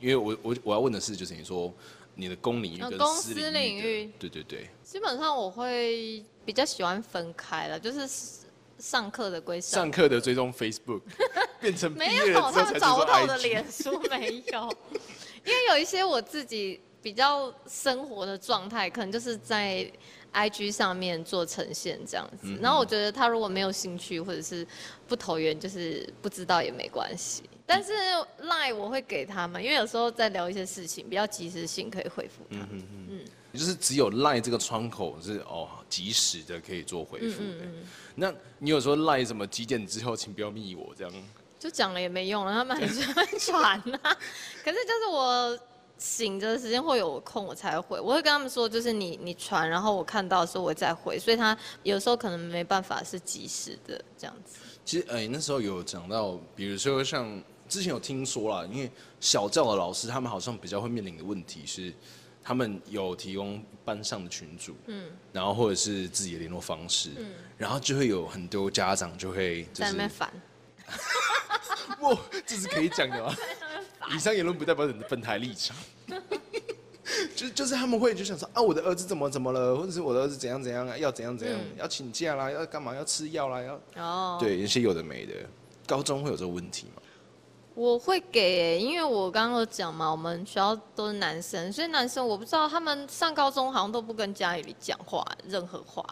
[0.00, 1.72] 因为我我我要问的是，就是你说
[2.14, 4.68] 你的公领域跟私领域，对对对。
[4.82, 8.08] 基本上我会比较喜欢分开了，就是
[8.78, 9.82] 上课的归上。
[9.82, 11.02] 上课的追踪 Facebook，
[11.60, 14.76] 变成没有，他们找不到我的脸书没有，
[15.44, 19.90] 因为有一些我自己比较生活的状态，可能就是在。
[20.34, 24.66] IG 上面做呈现这样子，嗯、然后我觉得他如果没有兴趣或者是
[25.06, 27.42] 不投缘，就是不知道也没关系。
[27.66, 27.92] 但是
[28.40, 32.60] Line 我会给他们，因为有时候在聊一些事情，比较及时性可以回复他。
[32.60, 33.20] 嗯嗯嗯。
[33.52, 37.44] 就是只有 Line 这个窗口是哦及时的可以做回复的。
[37.44, 41.12] 嗯嗯，那你有说 Line 什么几点之后请不要密我这样？
[41.62, 44.16] 就讲了也没用了，他们还是会传啊。
[44.64, 45.58] 可是就是我。
[45.98, 54.56] 醒着的时间会有空我才回，我会跟他们说，就是你你传，然后我看到的时候我再回，所以他有时候可能没办法是及时的这样子。
[54.84, 61.94] 其实哎、欸，那时候有讲到，比如说像之前有听说啦，因为小教的老师他们好像比较会面临的问题是，
[62.42, 70.32] 他们有提供班上的群组，嗯，然后或者是自己的联络方式，嗯，然后就会有很多家长就会、就是、在那边烦。
[72.00, 73.34] 哇，这是可以讲的吗？
[74.14, 75.76] 以上言论不代表你的本台立场，
[77.36, 85.34] 就就是他们会就想说啊，我的儿子怎么怎么了，或者是我的儿子怎样怎样啊，要怎样怎样，嗯、要请假啦，要干嘛，要吃药啦，要哦，对，有些有的没的，
[85.86, 87.01] 高中会有这个问题吗？
[87.74, 96.04] 我会给、欸，因为我刚刚有讲嘛，我们学校都是男生，所以男生我不知道他们上高中好像都不跟家里讲话任何话，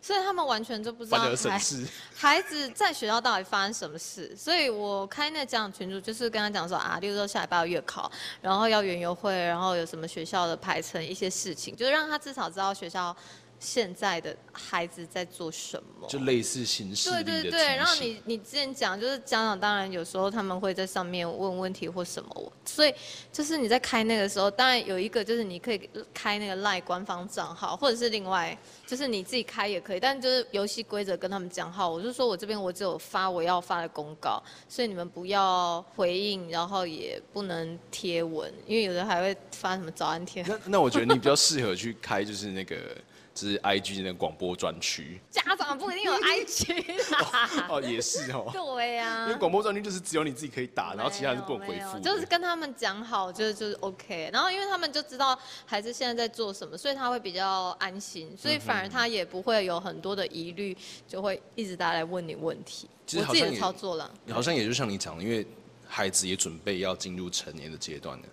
[0.00, 1.60] 所以他们完全就不知道孩
[2.14, 4.34] 孩子在学校到底发生什么事。
[4.36, 13.16] 所以我开那家长群组，就是跟他讲说啊，例如说下礼拜要月考，然后要园游会，然后有什么学校的排程一些事情，就是让他至少知道学校。
[13.60, 16.06] 现在的孩子在做什么？
[16.08, 17.10] 就类似形式。
[17.10, 22.94] 对对对，然后你你之前讲，就是家长当然有时候他们会在上面问问题或什么，所以
[23.32, 40.42] 就是你在开那个时候，当然有一个就是你可以开那个 LINE 官方账号，或者是另外就是你自己开也可以，但就是游戏规则跟他们讲好，我就说我这边我只有发我要发的公告，所以你们不要回应，然后也不能贴文，因为有的还会发什么早安贴。
[40.44, 42.76] 那那我觉得你比较适合去开就是那个。
[43.38, 46.72] 是 I G 的广播专区，家长不一定有 I G
[47.12, 48.50] 哦，哦，也是哦。
[48.52, 52.00] 对呀、啊，因为广播专区就是只有你自己可以打，然后其他人是不能回复。
[52.00, 54.28] 就是跟他们讲好，就是就是 OK。
[54.32, 62.90] 然后因为他们就知道孩子现在在做什么，所以他会比较安心，所以反而他也不会有很多的疑虑，就会一直打来问你问题。
[63.06, 65.46] 其实我自己的操作了，好像也就像你讲的，因为
[65.86, 68.24] 孩子也准备要进入成年的阶段了。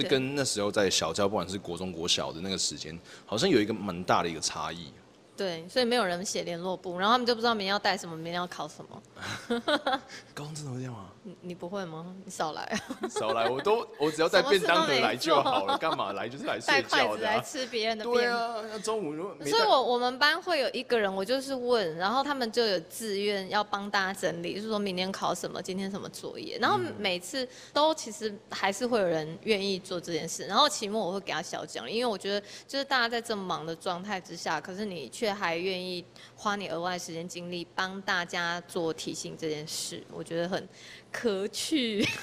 [0.00, 4.92] 是跟那时候在小教，不管是国中、国小的那个时间，好像有一个蛮大的一个差异。
[5.34, 9.02] 对，所以没有人写联络簿，然后他们就不知道明天要带什么，明天要考什么。
[10.34, 11.10] 高中真的会这样吗？
[11.22, 12.14] 你你不会吗？
[12.24, 12.80] 你少来。
[13.08, 16.88] 少来，我都我只要带便当盒来就好了，干嘛来就是来睡觉的。
[16.90, 18.22] 带筷子来吃别人的便当。
[18.22, 19.36] 对啊，那中午如果。
[19.46, 36.04] 所以我我们班会有一个人，我就是问，然后他们就有自愿要帮大家整理，就是说明天考什么，今天什么作业，然后每次都其实还是会有人愿意做这件事，然后期末我会给他小奖，因为我觉得就是大家在这么忙的状态之下，可是你却还愿意
[36.34, 40.68] 花你额外时间精力帮大家做提醒这件事，我觉得很
[41.12, 42.06] 可取。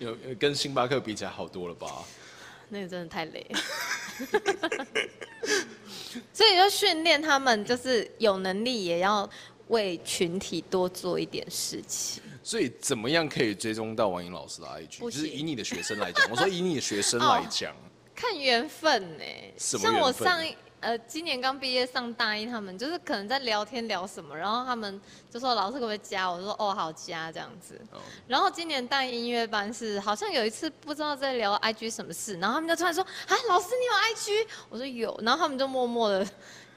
[0.00, 2.02] 有跟星巴克比起来好多了吧？
[2.70, 3.46] 那个真的太累。
[6.32, 9.28] 所以要训练他们，就是有能力也要
[9.68, 12.22] 为群体多做一点事情。
[12.42, 14.98] 所以怎么样可以追踪到王英老师的 IG？
[15.00, 17.74] 就是以你的学生来讲，我说以你的学生来讲，
[18.14, 19.24] 看缘分呢。
[19.56, 20.56] 像我上一。
[20.86, 27.76] 呃，今年刚毕业上大一，他们就是可能在聊天聊什么，然后他们就说老师可不可以加我，我说哦好加这样子。
[27.92, 28.00] Oh.
[28.28, 36.24] 然后今年带音乐班是好像有一次不知道在聊 IG 什么事，然后他们就突然说啊老师你有 IG，我说有，然后他们就默默的，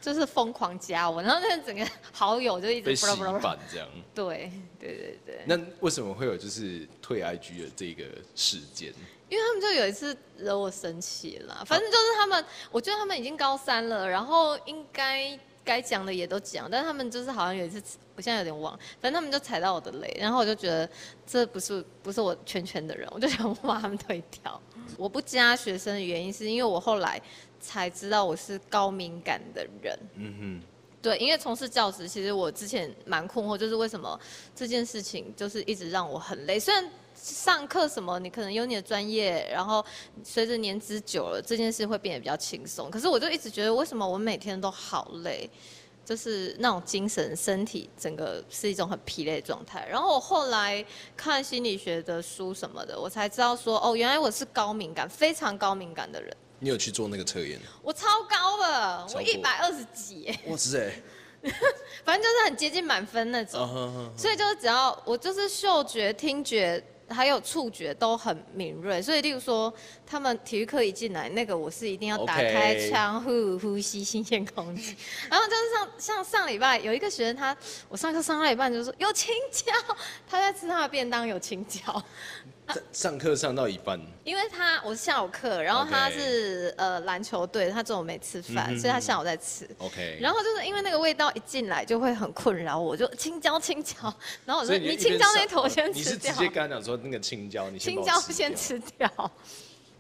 [0.02, 3.06] 就是疯狂加我，然后那整个好友就一直被洗
[3.40, 3.88] 版这样。
[4.16, 5.42] 对对对对。
[5.46, 8.92] 那为什么会有就是退 IG 的这个事件？
[9.30, 17.82] 因为他们就有一次惹我生气了，反正就是他们，我觉得他们已经高三了，然后应该该讲的也都讲，但他们就是好像有一次，
[18.16, 20.90] 我现在有点忘，反正他们就踩到我的雷，然后我就觉得
[21.28, 24.60] 这不是不是我圈圈的人，我就想把他们推掉。
[24.98, 27.22] 我不加学生的原因是因为我后来
[27.60, 30.00] 才知道我是高敏感的人。
[30.16, 30.62] 嗯哼。
[31.02, 34.20] 对，因为从事教职，其实我之前蛮困惑，就是为什么
[34.56, 36.90] 这件事情就是一直让我很累，虽然。
[37.22, 39.86] 上课什么，你可能有你的专业，然后
[40.24, 42.90] 随着年资久了，这件事会变得比较轻松。
[42.90, 45.50] 可是我就一直觉得，为什么我每天都好累？
[46.06, 49.88] 就是那种精神、身体整个是一种很疲累的状态。
[49.88, 50.84] 然后我后来
[51.16, 56.36] 看心理学的书什么的，我才知道说，哦，原来我是高敏感，非常高敏感的人。
[56.58, 57.60] 你有去做那个测验？
[57.84, 60.36] 我超高了，我一百二十几。
[60.48, 60.92] 哇塞！
[62.04, 63.62] 反正就是很接近满分那种。
[63.62, 64.20] Uh huh huh.
[64.20, 66.84] 所以就是只要我就是嗅觉、听觉。
[67.10, 69.74] 还有触觉都很敏锐，所以例如说，
[70.06, 74.96] 他们体育课一进来，那个我是一定要打开窗户呼吸新鲜空气。
[75.30, 79.74] 然后就是像像上礼拜有一个学生他，他我上课上到一半就说有青椒，
[80.28, 82.04] 他在吃他的便当有青椒。
[82.92, 89.68] 上课上到一半，因为他我是下午课，然后他是.呃篮球队，他中午没吃饭，嗯、所以他下午在吃。
[89.80, 93.94] OK，然后就是因为那个味道一进来就会很困扰我，就青椒青椒，
[94.46, 95.94] 然后我说你，你青椒那坨先吃掉。
[95.94, 99.32] 你是直接跟他讲说那个青椒，你青椒先吃掉。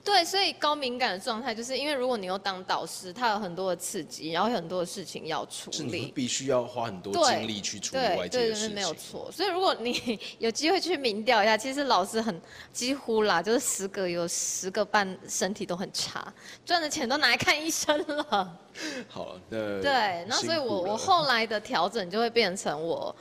[0.09, 8.69] 对，所以高敏感的状态，就是因为如果你又当导师，他有很多的刺激，然后有很多的事情要处理，你必须要花很多精力去处理外界的事情。
[8.69, 9.31] 对，对，对，没有错。
[9.31, 12.41] 所以如果你 有机会去民调一下，其实老师很
[12.73, 16.33] 几乎啦，就是十个有十个半身体都很差，
[16.65, 18.57] 赚的钱都拿来看医生了。
[19.07, 23.15] 好，那对，然后所以我我后来的调整就会变成我。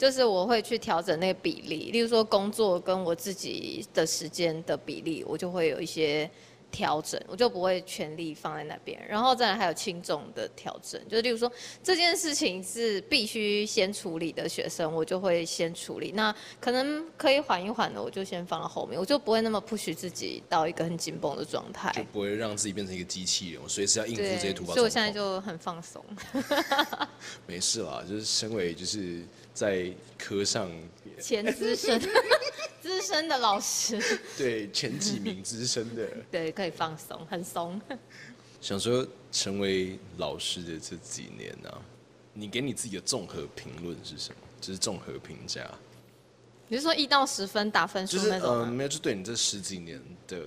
[0.00, 6.28] 就是我会去调整那个比例，例如说工作跟我自己的时间的比例，我就会有一些
[6.70, 8.98] 调整，我就不会全力放在那边。
[9.06, 11.52] 然后再来还有轻重的调整，就例如说
[11.84, 16.12] 这件事情是必须先处理的学生，我就会先处理。
[16.12, 24.72] 那可能可以缓一缓的，我就先放到后面，我就不会那么 push 自己到一个很紧绷的状态，就不会让自己变成一个机器人，我随时要应付这些突发。
[24.72, 26.02] 所以我现在就很放松。
[27.46, 29.22] 没事啦，就是身为就是。
[29.60, 30.70] 在科上
[31.20, 32.00] 前资深
[32.80, 34.00] 资深的老师，
[34.38, 37.78] 对前几名资深的， 对可以放松，很松。
[38.58, 41.76] 想说成为老师的这几年呢、啊，
[42.32, 44.36] 你给你自己的综合评论是什么？
[44.62, 45.70] 就是综合评价。
[46.68, 50.40] 你是说一到十分打分数那种没有，就对你这十几年的，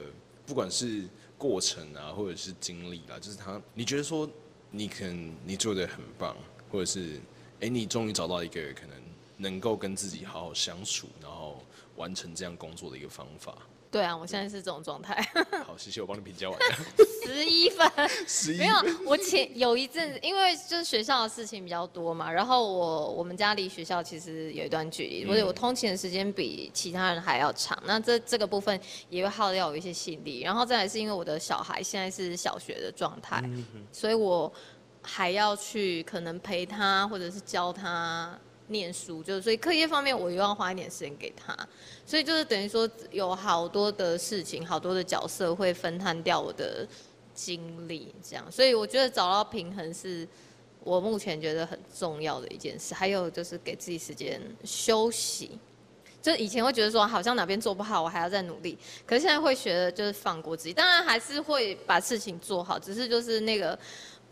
[0.44, 1.08] 不管是
[1.38, 4.28] 过程啊，或者是经历啊，就是他，你觉得说
[4.72, 6.36] 你可能你做的很棒，
[6.72, 7.20] 或者是
[7.60, 9.03] 哎，你终于找到一个可能。
[9.38, 11.64] 能够跟自己好好相处，然后
[11.96, 13.56] 完成这样工作的一个方法。
[13.92, 15.22] 对啊，我现在是这种状态。
[15.68, 16.66] 好，谢谢，我帮你评价完了。
[17.24, 17.88] 十一分。
[18.28, 18.58] 十一。
[18.58, 18.76] 没有，
[19.06, 27.78] 我前有一阵子，因为就是学校的事情比较多嘛，然后我我们家离学校其实有一段距离，所以、嗯、我通勤的时间比其他人还要长。
[27.86, 28.80] 那这这个部分
[29.12, 30.42] 也会耗掉我一些心力。
[30.42, 34.52] 然后再来是因为我的小孩现在是小学的状态，嗯、所以我
[35.04, 38.36] 还要去可能陪他或者是教他。
[38.68, 41.56] 念书就是，所以课业方面我又要花一点时间给他，
[42.06, 46.88] 所以就是等于说有好多的事情，好多的角色会分摊掉我的
[47.34, 50.28] 精力，这样，所以我觉得找到平衡是
[50.84, 52.94] 我目前觉得很重要的一件事。
[52.94, 55.60] 还有就是给自己时间休息，
[56.22, 63.78] 就以前会觉得说好像哪边做不好，我还要再努力，可是现在会学的就是放过自己，当然还是会把事情做好，只是就是那个。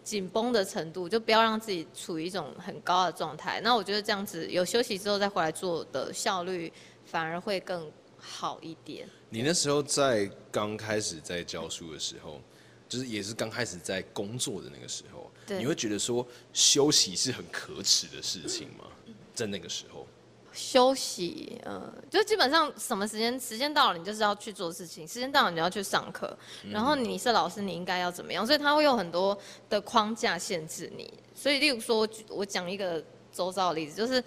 [0.04, 3.62] 紧绷的程度，就不要让自己处于一种很高的状态。
[3.62, 6.72] 那我觉得这样子有休息之后再回来做的效率
[7.06, 9.08] 反而会更好一点。
[9.30, 12.42] 你那时候在刚开始在教书的时候，
[12.90, 18.86] 就是也是刚开始在工作的那个时候，你会觉得说休息是很可耻的事情吗？
[19.34, 20.06] 在那个时候？
[20.52, 26.38] 休息，呃，就基本上什么时间时间到了，你就是要去做事情；时间到了，你要去上课。
[26.70, 28.46] 然后你是老师，你应该要怎么样？
[28.46, 29.38] 所以他会有很多
[29.70, 31.12] 的框架限制你。
[31.34, 34.24] 所以，例如说，我讲一个周遭的例子，就是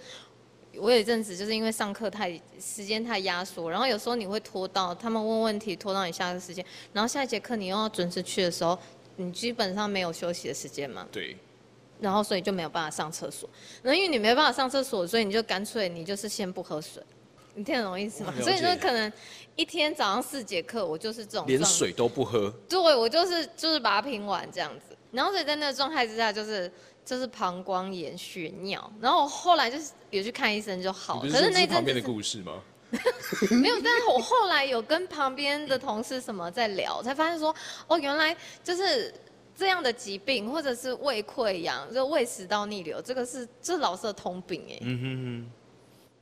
[0.75, 8.77] 我有一阵子就是因为上课太时间太压缩，然后有时候你会拖到他们问问题，拖到你下个时间，然后下一节课你又要准时去的时候，
[9.15, 11.07] 你基本上没有休息的时间嘛。
[11.11, 11.37] 对。
[11.99, 13.49] 然后，所以就没有办法上厕所。
[13.81, 17.01] 那因为你没办法上厕所，所以你就干脆你就是先不喝水。
[17.57, 18.33] 你听得懂意思吗？
[18.41, 19.09] 所以说可能
[19.55, 22.53] 一天早上四节课，我就是这种连水都不喝。
[22.67, 24.95] 对，我就是就是把它拼完这样子。
[25.11, 26.69] 然后所以在那个状态之下，就是
[27.05, 28.91] 就是膀胱炎、血尿。
[28.99, 31.21] 然后我后来就是有去看医生就好。
[31.21, 32.61] 可是那旁边的故事吗？
[33.49, 37.55] 没有，但是我后来有跟旁边的同事什么在聊，才发现说
[37.87, 39.13] 哦，原来就是。
[39.57, 44.77] 这样的疾病，或者是胃溃疡，就胃食道逆流，这个是这是老师的通病哎。
[44.81, 45.51] 嗯哼哼。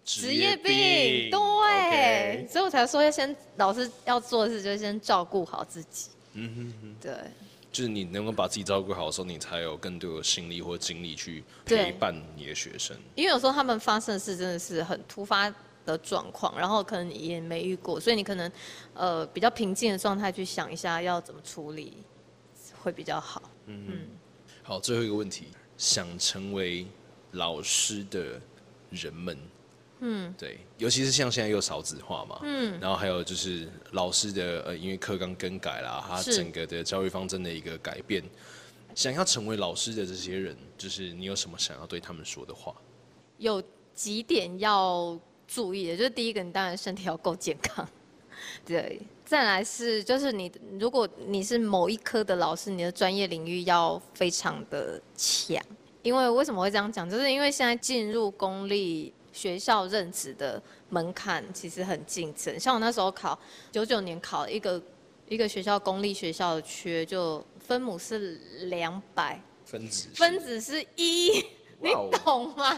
[0.05, 1.39] 职业病，对。
[1.39, 6.09] Okay 所以我才说要先老师要做的事，就是先照顾好自己。
[6.33, 6.95] 嗯哼哼。
[7.01, 7.13] 对。
[7.71, 12.95] 就是你能够把自己照顾好的时候，你才有更多的心力或精力去陪伴你的学生。
[13.15, 15.51] 因为有时候他们发生的事真的是很突发
[15.83, 18.51] 的状况，然后可能你也没遇过，所以你可能
[18.93, 21.93] 呃比较平静的状态去想一下要怎么处理。
[22.83, 23.41] 会比较好。
[23.67, 24.07] 嗯嗯。
[24.61, 26.85] 好，最后一个问题，想成为
[27.31, 28.39] 老师的
[28.89, 29.37] 人们。
[30.05, 38.21] 嗯，对，尤其是像现在又少子化嘛，嗯，然后还有就是老师的呃，因为课纲更改啦，他整个的教育方针的一个改变，
[38.93, 42.75] 想要成为老师的这些人，就是你有什么想要对他们说的话？
[43.37, 43.63] 有
[43.93, 45.17] 几点要
[45.47, 47.87] 注意的，就是第一个，你当然身体要够健康，
[48.65, 55.61] 对，再来是就是你如果你是某一科的老师，你的专业领域要非常的强，
[56.01, 57.09] 因为为什么会这样讲？
[57.09, 59.13] 就是因为现在进入公立。
[59.33, 63.35] 学校任职的门槛其实很竞争，像我那时候考
[63.71, 64.79] 九九年考一个
[65.27, 71.43] 一个学校公立学校的缺，就分母是两百，分子分子是一，
[71.83, 71.89] 你
[72.23, 72.73] 懂吗？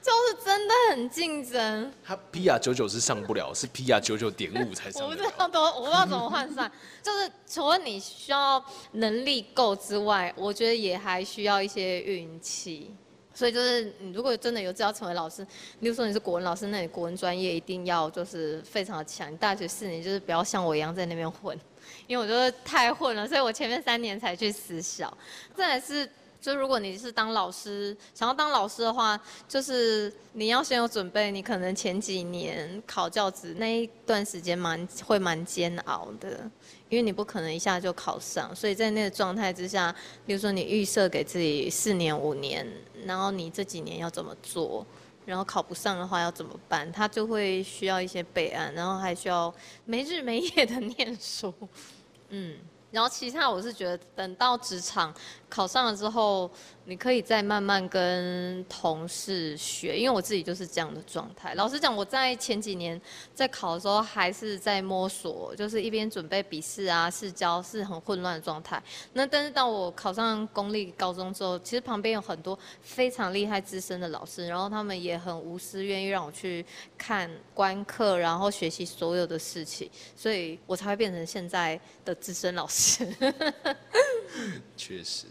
[0.00, 1.92] 就是真的很竞争。
[2.02, 5.04] 他 PR 九九是上不了，是 PR 九九点五才上。
[5.04, 6.70] 我不知道多，我不知道怎么换算。
[7.02, 12.94] 就是除了你需要能力够之外，我觉得也还需要一些运气。
[13.34, 15.46] 所以就是，你如果真的有志要成为老师，
[15.78, 19.30] 比如说你是国文老师，那你国文专业一定要就是非常的强。
[19.30, 21.54] 你大学四年就是不要像我一样在那边混，
[22.06, 25.14] 因为我觉得太混了，所以我前面三年才去私校。
[25.54, 26.10] 再来是。
[26.40, 36.48] 就如果你是当老师，想要当老师的话，就是你要先有准备，你可能前几年考教职那一段时间蛮会蛮煎熬的，
[36.88, 42.66] 因为你不可能一下就考上，所以在那个状态之下，比如说你预设给自己四年五年，
[43.04, 44.86] 然后你这几年要怎么做，
[45.24, 49.52] 然后考不上的话要怎么办，他就会需要一些备案，然后还需要
[49.84, 51.52] 没日没夜的念书，
[52.28, 52.56] 嗯。
[52.90, 55.12] 然后其他我是觉得，等到职场
[55.48, 56.50] 考上了之后，
[56.84, 61.52] 你可以再慢慢跟同事学，因为我自己就是这样的状态。
[61.54, 62.98] 老实讲，我在前几年
[63.34, 68.82] 在考的时候还是在摸索，就是一边准备笔试啊、试教，是很混乱的状态。
[69.12, 76.64] 那但是当我考上公立高中之后，其实旁边有很多非常厉害资深的老师，然后他们也很无私，愿意让我去
[76.96, 82.75] 看观课，然后学习所有的事情，所以我才会变成现在的资深老师。
[84.76, 85.26] 确实，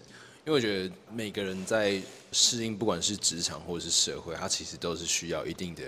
[0.45, 5.83] 因为我觉得每个人在适应，不管是职场或者是社会，他其实都是需要一定的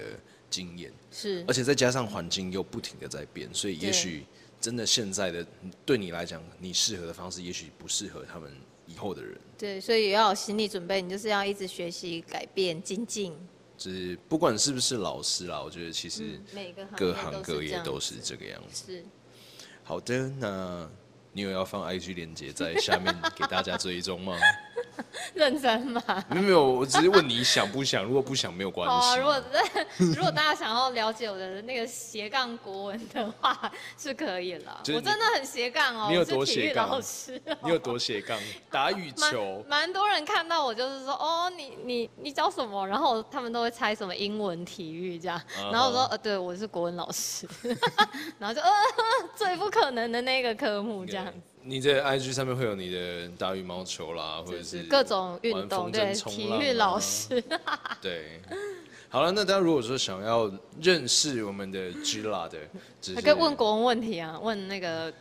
[0.51, 0.91] 经验。
[1.11, 4.23] 是，而且再加上环境又不停的在变，所以也许
[4.61, 5.45] 真的现在的
[5.83, 8.51] 对你来讲，你适合的方式，也许不适合他们
[8.85, 9.35] 以后的人。
[9.57, 13.33] 对，所以也要有心理准备，你就是要一直学习、改变、精进。
[13.77, 18.91] 就是不管是不是老师啦，我觉得其实每个各行各业都是这个样子。
[18.91, 19.05] 是，
[19.83, 20.87] 好的，那。
[21.37, 24.33] 你有要放 IG 链接在下面给大家追踪吗？
[25.33, 26.01] 认真吗？
[26.29, 28.95] 没有没有，我只是问你想不想，如果不想没有关系。
[28.95, 29.43] 好啊，如果
[30.15, 34.81] 如果大家想要了解我的那个斜杠国文的话，是可以了。
[34.87, 36.89] 我真的很斜杠哦，你有多斜杠？
[36.89, 38.39] 老师，你有多斜杠？
[38.71, 39.63] 打羽球。
[39.67, 42.85] 蛮多人看到我就是说，哦，你你你教什么？
[42.87, 45.41] 然后他们都会猜什么英文、体育这样。
[45.71, 47.47] 然后我说，呃，对，我是国文老师。
[48.39, 48.69] 然后就呃，
[49.35, 51.25] 最不可能的那个科目这样。
[51.67, 57.43] 你在 IG 上面会有你的打羽毛球啦，或者是各种运动，对，体育老师。
[58.01, 58.39] 对，
[59.09, 60.51] 好了，那大家如果说想要
[60.81, 62.57] 认识我们的 Gila 的，
[63.15, 65.13] 还可以问国文问题啊，问那个。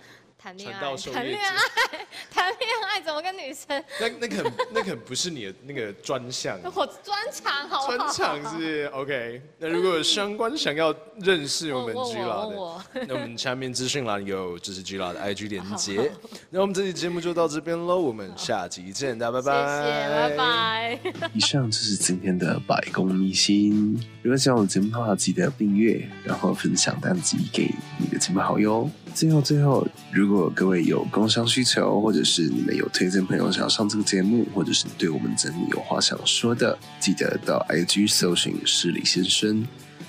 [0.46, 1.56] 谈恋爱，谈恋爱，
[2.30, 3.82] 谈恋爱怎么跟女生？
[4.00, 8.12] 那那个那个不是你的那个专项，我专长好不好？
[8.12, 9.42] 专长是 OK。
[9.58, 12.50] 那如果有相关想要认识我们 Gila
[12.94, 16.12] 的，那我们下面资讯栏有就是 Gila 的 IG 连接。
[16.50, 21.00] 那我们这期节目就到这边喽，我们下集见，大家拜拜，谢谢，拜拜。
[21.34, 24.00] 以上就是今天的百公秘辛。
[24.22, 27.68] 如果喜欢我的节目的话，记得订阅，然后分享单集给
[27.98, 28.88] 你的亲朋好友。
[29.16, 39.66] 最后，最后，如果各位有工商需求，或者是你们有推荐朋友想要上这个节目，或者是对我们整理有话想说的，记得到 IG 搜寻失礼先生，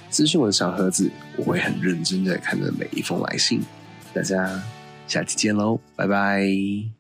[0.10, 3.62] 私讯我的小盒子，我会很认真的看着每一封来信。
[4.14, 4.62] 大家
[5.08, 6.97] 下期见喽，拜拜。